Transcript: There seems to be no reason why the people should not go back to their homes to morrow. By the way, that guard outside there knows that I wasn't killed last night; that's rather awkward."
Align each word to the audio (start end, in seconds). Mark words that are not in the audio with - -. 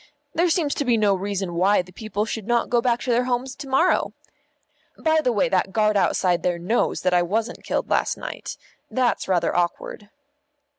There 0.33 0.49
seems 0.49 0.73
to 0.73 0.83
be 0.83 0.97
no 0.97 1.13
reason 1.13 1.53
why 1.53 1.83
the 1.83 1.91
people 1.91 2.25
should 2.25 2.47
not 2.47 2.71
go 2.71 2.81
back 2.81 3.01
to 3.01 3.11
their 3.11 3.25
homes 3.25 3.55
to 3.57 3.67
morrow. 3.69 4.13
By 4.97 5.21
the 5.21 5.31
way, 5.31 5.47
that 5.49 5.71
guard 5.73 5.95
outside 5.95 6.41
there 6.41 6.57
knows 6.57 7.01
that 7.01 7.13
I 7.13 7.21
wasn't 7.21 7.63
killed 7.63 7.87
last 7.87 8.17
night; 8.17 8.57
that's 8.89 9.27
rather 9.27 9.55
awkward." 9.55 10.09